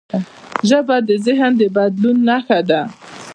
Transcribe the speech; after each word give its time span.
ژبه 0.69 0.97
د 1.07 1.09
ذهن 1.25 1.51
د 1.59 1.61
بدلون 1.75 2.17
نښه 2.27 2.59
ده. 2.69 2.81